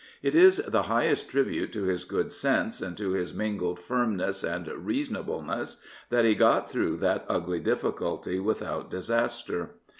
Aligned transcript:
It 0.23 0.33
is 0.33 0.57
the 0.57 0.81
highest 0.81 1.29
tribute 1.29 1.71
to 1.73 1.83
his 1.83 2.05
good 2.05 2.33
sense 2.33 2.81
and 2.81 2.97
to 2.97 3.11
his 3.11 3.35
mingled 3.35 3.79
firmness 3.79 4.43
and 4.43 4.67
reasonableness 4.67 5.79
that 6.09 6.25
he 6.25 6.33
got 6.33 6.71
through 6.71 6.97
that 6.97 7.23
ugly 7.29 7.61
diffi 7.61 7.93
culty 7.95 8.43
without 8.43 8.89
disaster. 8.89 9.75